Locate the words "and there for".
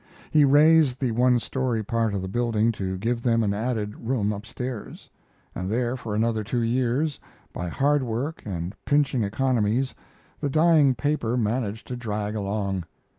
5.53-6.15